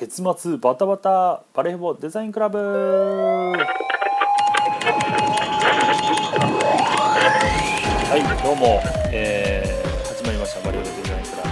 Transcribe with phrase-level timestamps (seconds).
[0.00, 2.56] 月末バタバタバレーボデザインクラブ。
[2.56, 3.54] は
[8.16, 8.80] いどうも、
[9.12, 10.64] えー、始まりました。
[10.64, 11.42] バレーボデザインクラ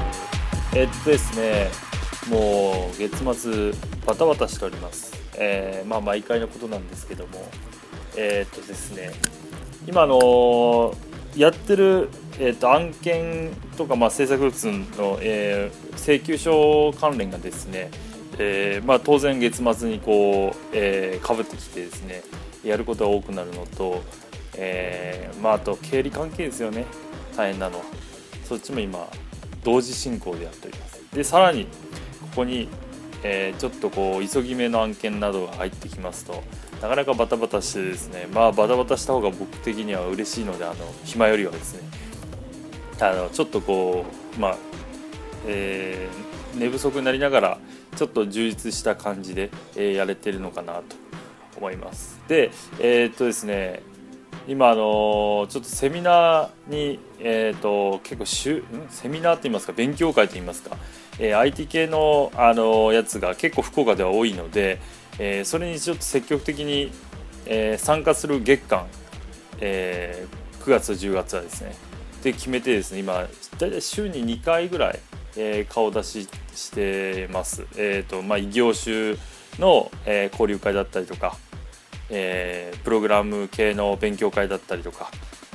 [0.72, 0.78] ブ。
[0.78, 1.68] えっとですね。
[2.30, 3.72] もう月末
[4.06, 5.12] バタバタしております。
[5.36, 7.46] えー、まあ毎回のことなんですけども。
[8.16, 9.10] えー、っとですね。
[9.86, 10.94] 今の、
[11.36, 12.08] やってる
[12.40, 17.90] えーと、案件とか、まあ、制作物の、えー、請求書関連がですね、
[18.38, 22.22] えーまあ、当然月末にこう、えー、かぶってきてですね
[22.64, 24.02] やることが多くなるのと、
[24.56, 26.86] えーまあ、あと経理関係ですよね。
[27.36, 27.84] 大変なのは。
[28.44, 29.06] そっちも今
[29.62, 30.98] 同時進行でやっております。
[31.14, 31.66] でさらに
[32.20, 32.68] ここに、
[33.22, 36.42] えー、ちょっとこう急ぎ目の案件などが入ってきますと
[36.82, 41.88] なかなかバタバタしてですねまあバタバタした方が僕的には嬉しいのであの暇よりはですね
[43.00, 44.04] あのちょっとこ
[44.36, 44.56] うまあ、
[45.46, 47.58] えー、寝不足になりながら
[47.98, 50.82] ちょっと充実した感じで、えー、やれてるのかなと
[51.56, 52.20] 思います。
[52.28, 53.82] でえー、っとですね
[54.46, 59.72] 今あのちょっとセミナーに、えーと、結構しゅセミナーといいますか？
[59.72, 60.76] 勉強会といいますか、
[61.18, 64.80] えー、IT 系の、あのやつが結構福岡では多いので、
[65.18, 66.92] えー、それにちょっと積極的に、
[67.44, 68.86] えー、参加する月間、
[69.60, 71.74] えー、9月10月はですね
[72.22, 74.98] で決めてですね今大体週に2回ぐらい、
[75.38, 77.64] えー、顔出ししてます。
[77.76, 79.16] えーとまあ、異業種
[79.58, 81.36] の、えー、交流会だったりとか、
[82.10, 85.10] えー、プログラム系の勉強会だったりとか、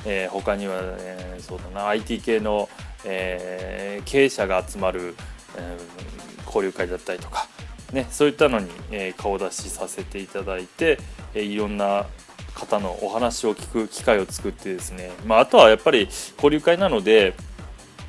[0.06, 2.68] えー、他には、えー、そうだな IT 系の、
[3.04, 5.14] えー、経営者が集まる、
[5.56, 7.46] えー、交流会だったりとか、
[7.92, 10.98] ね、そういったのに、えー、顔出しさせていただいて、
[11.34, 12.06] えー、いろんな
[12.54, 17.34] 方のお話を聞く機会を作ってですね、まあ、あとはやっぱり交流会なので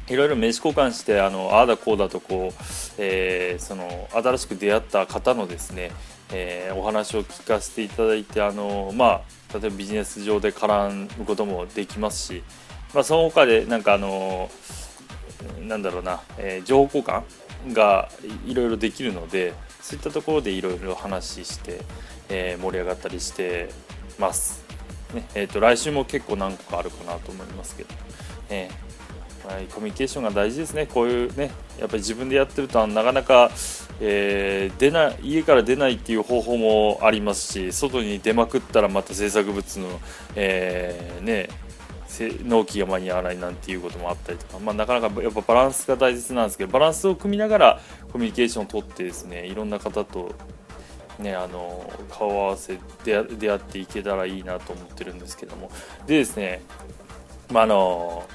[0.07, 2.63] いろいろ名刺交換してあのああだこうだとこう、
[2.97, 5.91] えー、その新しく出会った方のですね、
[6.31, 9.21] えー、お話を聞かせていただいてあの、まあ、
[9.53, 12.44] 例えばビジネス上で絡むこともできますし、
[12.94, 14.49] まあ、その他でなんかあの
[15.61, 17.23] なんだろうな、えー、情報交換
[17.73, 18.09] が
[18.45, 21.81] いろいろできるのでそういったところでいろいろ話して、
[22.29, 23.69] えー、盛り上がったりして
[24.19, 24.63] ます。
[25.13, 27.89] ねえーと、来週も結構何個かあるかなと思いますけど、
[28.49, 28.84] えー、
[29.47, 33.51] はい、コミュニケーションが大事ですね、こういうね、やっぱり自分でやってるとなかなか、
[34.00, 40.00] えー、出ない家から出ないっていう方法もありますし、外に出まくったらまた制作物の、
[40.35, 41.50] えー、ね、
[42.45, 47.81] 納期が間に合わないなんていうこともあったりとか、まあ、なかなかやっぱバランスが大切なんですけどバランスを組みながら
[48.12, 50.33] コミュニケーションをとってですねいろんな方と
[51.19, 55.72] ね、あの顔合わせ出出会っていけたらいいなと思ってるんですけども。
[56.07, 56.62] でですね、
[57.51, 58.25] まああの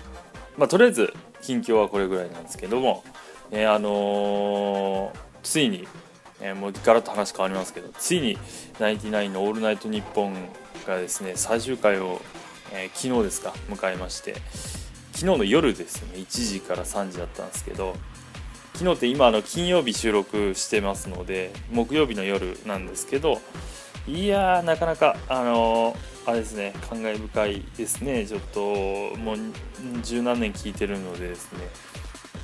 [0.61, 3.03] まあ、とりあえず近況はこれぐらいなんですけども、
[3.51, 5.11] ねあの
[5.43, 5.89] ついに、
[6.39, 8.37] えー、もうガラッと話変わりますけどついに
[8.79, 10.35] 「ナインティナインのオールナイトニッポン」
[10.87, 12.21] がですね最終回を、
[12.75, 14.35] えー、昨日ですか迎えまして
[15.13, 17.97] 昨日の夜ですね1時から3時だったんですけど
[18.75, 23.41] 昨日って今あの金曜日収録してますので木曜日の夜なんですけど
[24.07, 28.25] いやーなかなかあのー、あれですね感慨深いですね。
[28.25, 28.61] ちょっと
[29.19, 29.37] もう
[30.03, 31.59] 十何年聞いてるのでですね。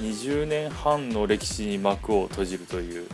[0.00, 3.06] 20年半の歴史に幕を閉じるという、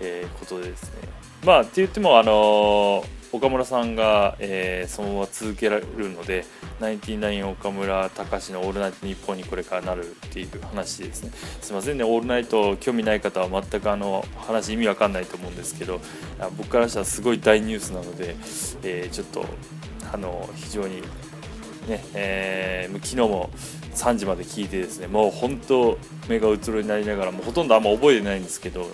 [0.00, 1.08] えー、ことでですね。
[1.44, 6.44] まあって言ってもあの岡村さんが、えー、そのまま続けられるので
[6.80, 11.30] ナインティナイン岡村隆史の「オールナイトニッポン」にこれからなるっていう話ですね。
[11.60, 16.00] すいませんね「オールナイト」興味ない方は全くあの話意味わかんないと思うんですけど
[16.56, 18.34] 僕からしたらすごい大ニュースなので、
[18.82, 19.44] えー、ちょっと
[20.12, 21.02] あの非常に
[21.88, 23.50] ね、えー、昨日も
[23.94, 25.98] 3時まで聞いてですねもう本当
[26.28, 28.86] 目がうつろになりながらもうほとんどあんま覚えてないんですけど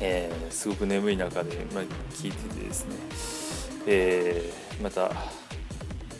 [0.00, 2.96] えー、すごく眠い中で、まあ、聞いててですね、
[3.86, 5.10] えー、また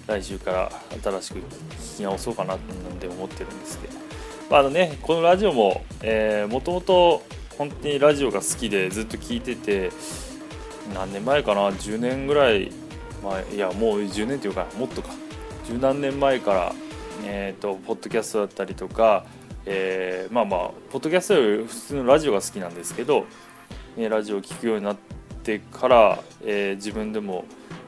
[0.07, 0.73] 来週から
[1.03, 2.59] 新しく聞き直そうかなっ
[2.99, 3.95] て思ってるんですけど、
[4.51, 5.85] まあ、あのねこのラジオも
[6.49, 7.23] もともと
[7.59, 9.91] 本当にラジオが好きでずっと聞いてて
[10.95, 12.71] 何年前かな10年ぐらい
[13.23, 15.11] 前いやもう10年っていうかもっとか。
[15.67, 16.73] 十何年前から、
[17.25, 19.27] えーと、ポッドキャストだったりとか、
[19.65, 23.27] えー、まあまあポッドキャストより普通のラジオが好きなんですけど
[23.97, 24.97] ね、ラジオを聴くようになっ
[25.43, 27.47] てから、えー、自分でも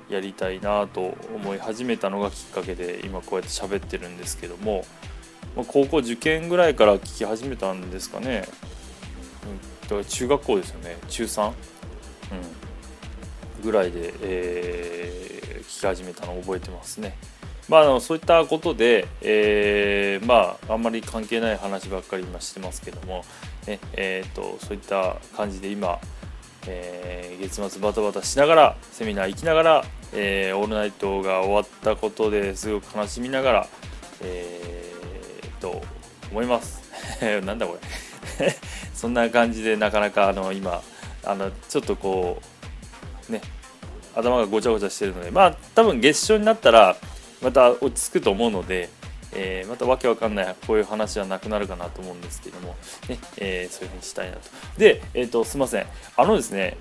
[0.08, 4.84] やりたいなと思い始めたのがきっかけで今こうやって喋ってるんですけども、
[5.54, 8.44] まあ、高校受験ぐらいから聞き始めたんですかね、
[9.82, 10.96] うん、だから中学校ですよね。
[11.08, 11.54] 中3、うん、
[13.62, 17.16] ぐらいで、えー、聞き始めたのを覚えてますね。
[17.68, 23.24] まあ、あのそういったことで、えー、まああんまり関係ない話ばっかり今してますけども、
[23.66, 25.98] ねえーと、そういった感じで今、
[26.66, 29.84] えー、月末バタバタしながらセミナー行きながら、
[30.14, 33.68] えー、オールナイトが終わったことですごく悲しみながら、
[34.22, 35.82] えー、と
[36.30, 36.80] 思います
[37.44, 37.78] なんだこ
[38.38, 38.56] れ
[38.94, 40.80] そんな感じでなかなかあの今
[41.24, 42.57] あのちょっとこう
[43.28, 43.40] ね
[44.14, 46.96] 頭がごちゃごちゃしてるのでまあ多分月賞になったら
[47.42, 48.88] また落ち着くと思うので、
[49.32, 52.76] えー、またわけわかんないこういう話はなくなるかなと思うんですけども、
[53.08, 54.42] ねえー、そういうふうにしたいなと。
[54.76, 55.86] で、えーと、すいません
[56.16, 56.76] あのですね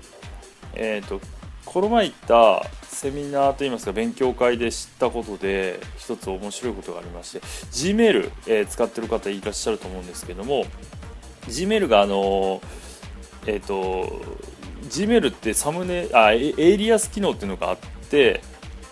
[0.74, 1.20] えっ、ー、と
[1.64, 10.64] この前行ったセミナーといいますか勉強会で知ったことで一つ面白いことがありまして Gmail、えー、使ってる方いらっしゃると思うんですけども
[11.46, 12.62] Gmail があの
[13.46, 14.22] えっ、ー、と
[14.84, 17.76] Gmail ってサムネあエイリアス機能っていうのがあっ
[18.10, 18.40] て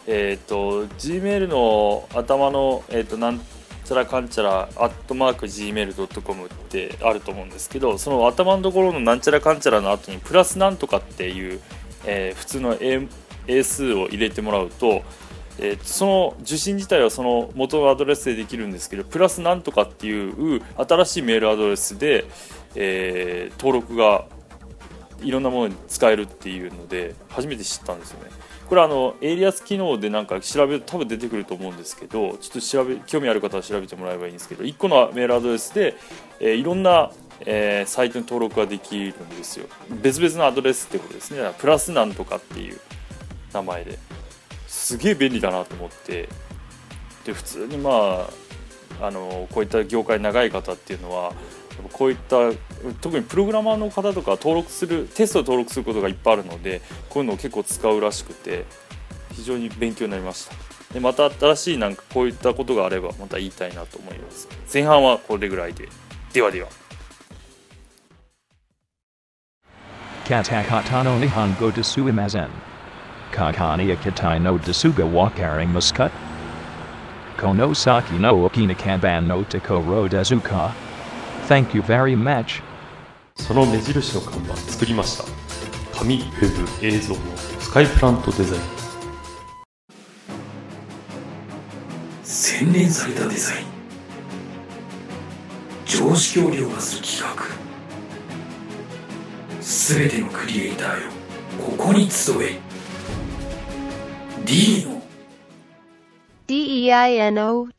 [0.06, 3.40] えっ、ー、と Gmail の頭のえっ、となん
[3.86, 11.60] ちゃらかんちゃらアットマーク Gmail.com ってあると思うんですけどその頭のところのなんちゃらかんちゃらの後にプラスなんとかっていう、
[12.04, 12.76] えー、普通の
[13.46, 15.04] 英数を入れてもらうと、
[15.60, 22.24] えー、その受信自体はその元のアドレスでできるんですけどプラスなんとかっていう新しいメールアドレスで、
[22.74, 24.26] えー、登録が
[25.26, 28.30] いろんなものに使えるっていうので初めて知ったんですよね。
[28.68, 35.94] これあのエイリアス機能でなんか調べると多分出てくると思うんですけどちょっと調べ興味ある方は調べてもらえばいいんですけど1個のメールアドレスで、
[36.40, 39.66] えー、いろんな、えー、サイトに登録ができるんですよ。
[40.02, 41.48] 別々のアドレスってことですね。
[41.58, 42.80] プラスなんとかっていう
[43.52, 43.98] 名前で。
[44.66, 46.28] すげえ便利だなと思って。
[47.24, 48.28] で普通にま
[49.00, 51.32] ああのこういった業界長い方っていうのは
[51.96, 52.52] こういった
[53.00, 58.66] 特にプログラマーの方とか登録するテストで登録することがいっぱいあるのでこういうのを結構使うらしくて
[59.32, 60.54] 非常に勉強になりました。
[60.92, 64.46] でまた新しいなんかこういったことがあればまた言いたいなと思います。
[64.72, 65.88] 前半はこれぐらいで。
[66.34, 66.68] ではでは。
[70.28, 72.50] カタカタの日本語ですいません。
[73.32, 76.10] カカニアキタイのですがわかりますか
[77.40, 80.85] この先の沖縄版のところですか
[81.48, 82.62] Thank you very much.
[83.36, 85.24] その目印の看板作りました。
[85.96, 87.20] 紙ウェブ映像の
[87.60, 88.62] スカイプラントデザイン。
[92.24, 93.66] 洗練されたデザイン。
[95.84, 97.44] 常識を凌駕する企画。
[99.62, 101.10] すべてのクリエイターよ。
[101.64, 102.58] ここに集え。
[104.44, 105.00] D の。
[106.48, 107.70] Deino.jp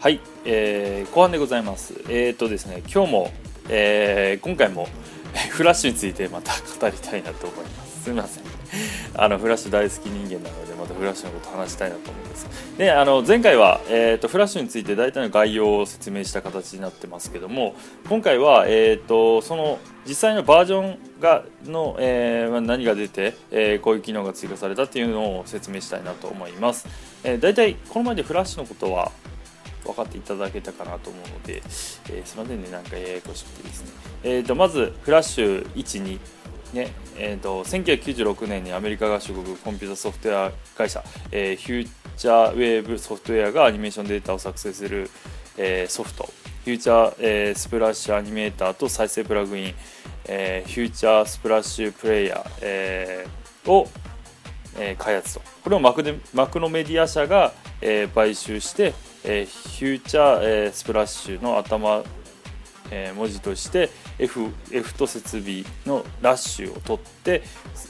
[0.00, 1.92] はい、えー、後半でございます。
[2.08, 3.32] えっ、ー、とですね、今日も、
[3.68, 4.88] えー、今回も
[5.52, 8.04] フラッシュについてまた語りたいなと思います。
[8.04, 8.44] すみません。
[9.14, 12.46] あのフラッシュ大好き人間なのでまたフラッシュのこと話したいなと思います。
[12.78, 17.74] で、あの前回はえっ、ー、とフラッシュについて大体の概要を説明した形になってますけども、
[18.08, 26.86] 今回はえっ、ー、とその実際のバージョンがの、えー、何が出て、えー、こういう機能が追加されたっていうのを説明したいなと思います。
[27.22, 29.12] えー、大体この前でフラッシュのことは
[29.92, 32.00] 分かっていただけたかなと思うので、えー、す
[32.36, 33.90] みませんね、なんかややこしくてですね。
[34.22, 36.20] えーと、まず、フラッシュ1、2、
[36.74, 41.02] ねえーと、1996年にアメリカ合衆国コンピュータソフトウェア会社、
[41.32, 45.10] えー、フューチャーウェーブソフトウェアがアニメーションデータを作成する、
[45.56, 46.28] えー、ソフト、
[46.64, 49.74] フューチャー、えー、スプラッシュアニメーターと再生プラグイン、
[50.26, 53.88] えー、フューチャースプラッシュプレイヤー、えー、を、
[54.78, 55.42] えー、開発と。
[55.64, 58.94] これをマクでマクロメディア社が、えー、買収して、
[59.24, 62.02] えー、フューチャー、えー、スプラッシュの頭、
[62.90, 67.42] えー、文字として F, F と設備のラッシュを取って、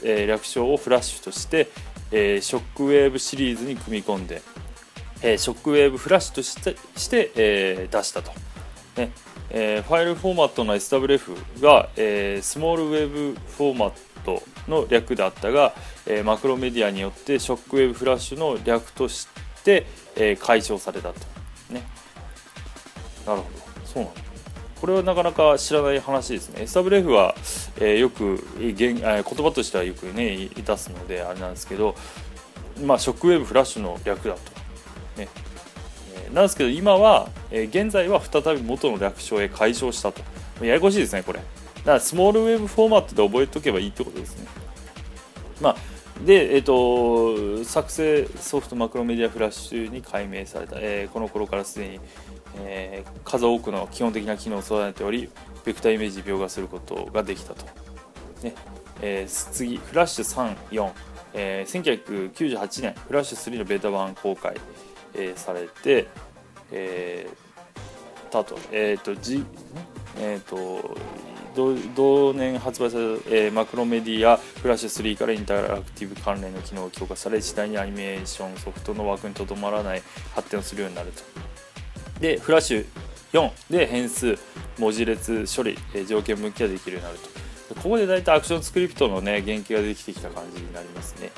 [0.03, 1.69] えー、略称をフラッシュとして、
[2.11, 4.41] えー、ショックウェーブシリーズに組み込んで、
[5.21, 8.31] えー、ショックウェーブフラッシュとしてして、えー、出したと。
[8.97, 9.11] ね
[9.53, 13.91] えー、ファイルフォーマットの SWF が、えー、スモールウェーブフォーマッ
[14.23, 15.73] トの略であったが、
[16.05, 21.19] えー、マクロメディアによってショックウェーブフラッシュの略として、えー、解消されたと。
[21.69, 21.83] ね。
[23.25, 23.85] なるほど。
[23.85, 24.21] そうなんだ。
[24.81, 26.63] これはなかなか知らない話ですね。
[26.63, 27.35] SWF は、
[27.77, 31.95] えー、よく言言葉としてはよくね、いたすのであれなんですけど、
[32.83, 34.39] まあ、ショックウェーブフラッシュの略だと。
[35.17, 35.27] ね。
[36.33, 40.23] なんですけど今は、え、現在は再び元の略称へ解消したと。
[40.65, 41.39] ややこしいですね、これ。
[41.39, 41.45] だ
[41.85, 44.47] からスモールウェーブフォーマットで覚えておけばいいってことですね。
[45.59, 45.75] まあ
[46.19, 51.99] で、えーと、作成ソフトマクロメディアフラッシュに改名された、えー、この頃からすでに、
[52.59, 55.29] えー、数多くの基本的な機能を備えており
[55.65, 57.65] ベクターイメージ描画することができたと、
[58.43, 58.53] ね。
[59.01, 60.91] えー、次フラッシュ34、
[61.33, 64.55] えー、1998年フラッシュ3のベータ版公開、
[65.15, 66.07] えー、されて、
[66.71, 67.27] え
[68.29, 69.43] たと,、えーとじ
[70.17, 70.95] えーと
[71.55, 80.03] 同年発売された、えーマクロメディアフラッシュ3からインタラクティブ関連の機能が強化され次第にアニメーションソフトの枠にとどまらない
[80.33, 81.23] 発展をするようになると。
[82.19, 82.85] でフラッシュ
[83.33, 84.37] 4で変数
[84.77, 87.41] 文字列処理、えー条件分岐ができるようになると。
[87.75, 91.31] ここで大体アクションスクリプトのね原型ができてきた感じになりますね。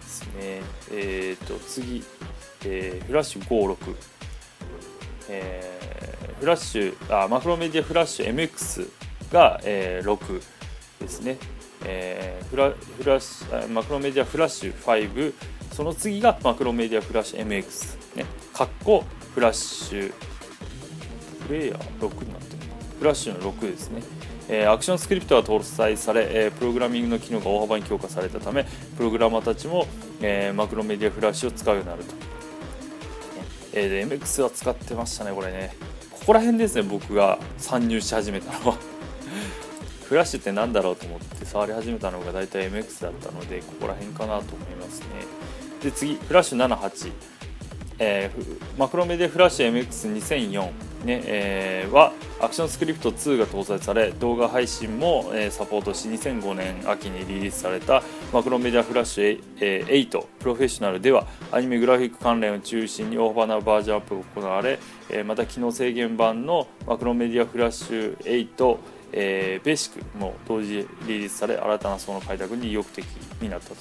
[0.00, 0.62] ですね。
[0.92, 2.02] えっ、と次、
[2.64, 3.94] えーフラッシュ56
[5.28, 9.05] えーフラッシュあマクロメディアフラッシュ MX
[9.36, 10.42] が、えー6
[11.00, 11.36] ですね、
[11.84, 15.34] えーフラフラッシュマクロメディアフラッシュ5
[15.72, 18.24] その次がマクロメディアフラッシュ MX ね。
[18.54, 20.12] かっこフラッシュ
[21.46, 22.62] プレイヤー6になってる
[22.98, 24.02] フラッシュの6ですね。
[24.48, 28.64] えーアクションスクリプトが搭載され、えープログラミングの機能が大幅に強化されたため
[28.96, 29.86] プログラマーたちも、
[30.22, 32.14] えーマクロメディアフラッシュを使うようになると、
[33.74, 35.74] えー MX は使ってましたねこれね。
[36.10, 38.95] ここら辺ですね僕が参入し始めたのは。
[40.08, 45.06] フラッシュって何だろうと思って触り始めたのが大体 MX だったのでここら辺かなと思いますね。
[45.82, 47.12] で次フラッシュ78
[47.98, 64.78] えーマクロメディアフラッシュ MX2004、ねえーはアクションスクリプト2が搭載され動画配信も、えーサポートし2005年秋にリリースされたマクロメディアフラッシュ、えー8プロフェッショナルではアニメグラフィック関連を中心に大幅なバージョンアップが行われ、
[65.10, 68.78] えーまた機能制限版のマクロメディアフラッシュ8
[69.12, 73.04] えーベーシックも同時リリースされ新たな層の開拓に意欲的
[73.40, 73.76] になったと。
[73.76, 73.78] い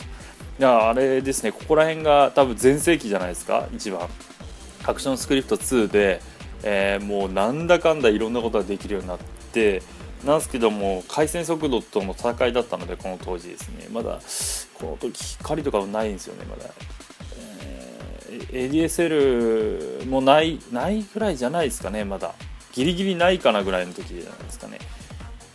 [0.59, 4.07] やあれですねここら辺が多分全盛期じゃないですか一番。
[4.85, 6.21] アクションスクリプト2で、
[6.63, 9.17] えーもうなんだかんだいろんなことができるようになっ
[9.51, 9.81] て
[10.23, 13.87] なんですけども回線速度との戦いだったのでこの当時ですね。
[13.91, 14.19] まだ
[14.75, 16.69] この時光とかはないんですよねまだ、
[17.63, 22.33] えー ADSL もないないぐらいじゃないですかねまだ。
[22.73, 24.79] ギリギリないかなぐらいの時じゃないですかね。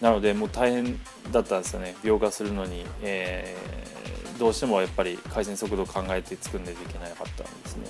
[0.00, 0.98] なのでもう大変
[1.30, 1.94] だったんですよね。
[2.02, 3.90] 描画するのに、えー
[4.40, 7.86] どうしてもやっぱり回線速度を考えて作んないといけなかったんですね。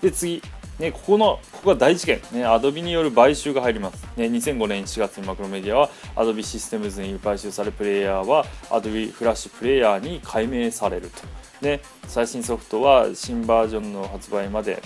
[0.00, 0.40] で次。
[0.78, 11.22] ね、ここのここが大事件、ね、アドビによる買収が入ります、ね、2005年4月にマクロメディアはアドビシステムズに買収されプレイヤーはアドビフラッシュプレイヤーに改名されると。
[11.60, 14.80] で最新ソフトは新バージョンの発売まで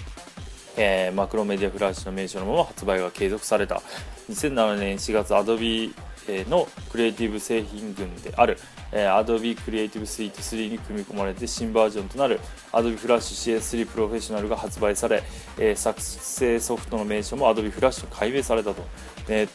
[0.79, 3.83] えーマクロメディアフラッシュの名称のまま発売が継続された。
[4.31, 5.93] 2007年4月 Adobe
[6.49, 8.59] のクリエイティブ製品群である、
[8.93, 12.41] Adobe Creative Suite 3に組み込まれて新バージョンとなる
[12.73, 15.23] Adobe Flash CS3 Professional が発売され、
[15.75, 18.85] 作成ソフトの名称も Adobe Flash と改名されたと、
[19.29, 19.49] えー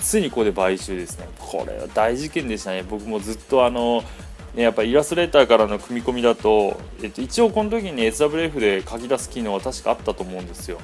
[0.00, 1.28] ついにここで買収ですね。
[1.38, 2.82] これは大事件でしたね。
[2.88, 4.02] 僕もずっとあの
[4.54, 10.78] ね、やっぱイラストレーターからの組み込みだと、えっと、一応この時に SWF で書き出す機能は確かあったと思うんですよ。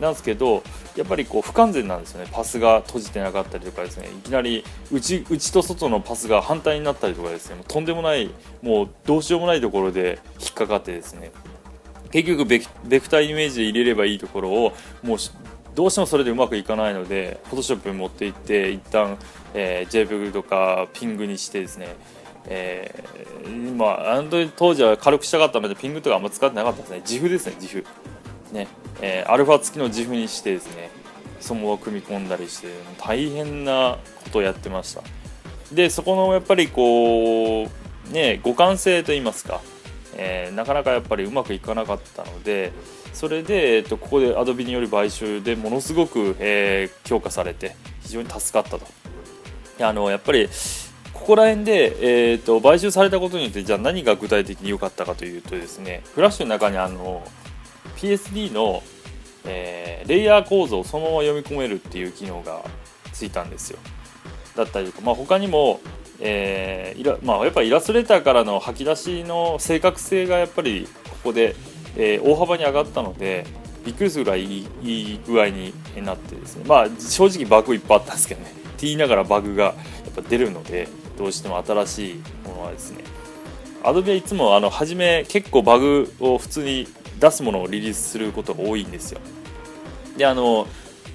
[0.00, 0.62] なんですけど
[0.96, 2.30] やっぱりこう不完全なんですよね。
[2.32, 4.08] パスが閉じてなかったりとかですね。
[4.08, 7.56] いきなり内内と外のパスが反対になったりとかですね。
[7.56, 8.30] もうとんでもない
[8.62, 11.32] もうどうしようもないところで引っかかってですね。
[12.10, 12.66] 結局ベク
[13.08, 15.18] ターイメージで入れればいいところをもう
[15.74, 19.16] どうしてもそれでうまくいかないので Photoshop に持っていって一旦、
[19.54, 21.94] えー JPEG とかピングにしてですね。
[22.46, 24.24] えー、まあ
[24.56, 27.02] 当時は軽くしたかったのでピングとかあんま使ってなかったですね。
[27.04, 27.84] GIF ですね GIF
[28.52, 28.66] ね、
[29.00, 30.90] えーアルファ付きの GIF にしてですね
[31.40, 35.02] そのまま組み込んだりして大変なことをやってました。
[35.72, 39.60] でそこのやっぱりこうね互換性といいますか、
[40.16, 42.72] えーなかなかやっぱりうまくいかなかったので
[43.12, 48.86] それで、えっと、ここで Adobe による買収でものすごく、えー強化されて非常に助かったと。
[49.82, 50.48] あのやっぱり
[51.14, 57.22] ここら辺で、えー、と買収されたことによってじゃあ何が具体的に良かったかというとですねフラッシュの中にあの
[58.00, 58.82] PSD の、
[59.44, 62.64] えーレイヤー構造をそのまま読み込めるっていう機能が
[63.12, 63.78] ついたんですよ。
[64.56, 65.80] だったりとか、まあ、他にも、
[66.18, 71.54] えーイラまあ、やっぱりイラストレーターからの吐き出しの正確性がやっぱりここで、
[71.96, 73.46] えー大幅に上がったので
[73.84, 76.64] びっくりするぐらいいい具合になってですね。
[76.66, 78.50] まあ正直バグいっぱいあったんですけどね。
[78.50, 79.74] って言いながらバグがや
[80.10, 82.14] っぱ出るのでどうしても新しい
[82.48, 83.04] ものはですね。
[83.82, 86.86] Adobe はいつもあの初め結構バグを普通に
[87.20, 89.20] 出すものをリリースすることが多いんですよ。
[90.16, 90.66] であの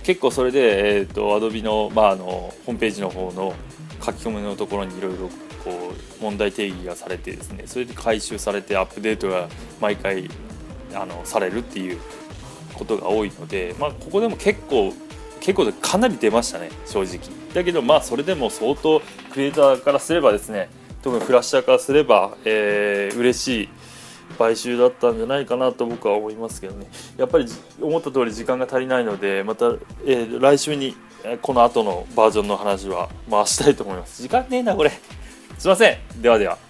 [0.03, 3.53] 結構それで、えー、と Adobe の,、まあ、あのホームページの方の
[4.03, 5.29] 書き込みのところにいろいろ
[5.63, 9.49] こう問題定義がされてですねそれで回収されてアップデートが
[9.81, 10.29] 毎回
[10.93, 11.99] あのされるっていう
[12.75, 14.93] ことが多いので、まあ、ここでも結構
[15.39, 17.19] 結構かなり出ましたね正直。
[17.53, 20.69] だけどまあそれでも相当クリエイターからすればですね
[21.01, 23.69] 特にフラッシャーからすれば、えー、嬉しい
[24.35, 26.87] 買収だったんじゃないかなと僕は思いますけどね。
[27.17, 27.45] やっぱり
[27.81, 29.65] 思った通り時間が足りないのでまた、
[30.05, 34.21] えー来週にえこの後のバージョンの話は回したいと思います。
[34.21, 34.91] 時間ねえなこれ。
[35.57, 36.21] すいません。
[36.21, 36.64] ではでは。